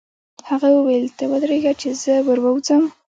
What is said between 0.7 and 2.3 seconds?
وویل: ته ودرېږه چې زه